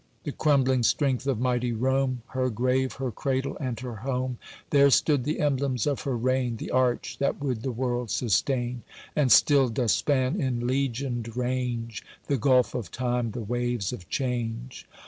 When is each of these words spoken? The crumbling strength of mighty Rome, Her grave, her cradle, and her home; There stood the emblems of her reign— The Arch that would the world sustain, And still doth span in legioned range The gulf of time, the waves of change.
The 0.23 0.31
crumbling 0.31 0.81
strength 0.81 1.27
of 1.27 1.39
mighty 1.39 1.73
Rome, 1.73 2.23
Her 2.29 2.49
grave, 2.49 2.93
her 2.93 3.11
cradle, 3.11 3.55
and 3.61 3.79
her 3.81 3.97
home; 3.97 4.39
There 4.71 4.89
stood 4.89 5.25
the 5.25 5.39
emblems 5.39 5.85
of 5.85 6.01
her 6.01 6.17
reign— 6.17 6.57
The 6.57 6.71
Arch 6.71 7.19
that 7.19 7.39
would 7.39 7.61
the 7.61 7.71
world 7.71 8.09
sustain, 8.09 8.81
And 9.15 9.31
still 9.31 9.69
doth 9.69 9.91
span 9.91 10.41
in 10.41 10.61
legioned 10.61 11.37
range 11.37 12.01
The 12.25 12.37
gulf 12.37 12.73
of 12.73 12.89
time, 12.89 13.29
the 13.29 13.43
waves 13.43 13.93
of 13.93 14.09
change. 14.09 14.87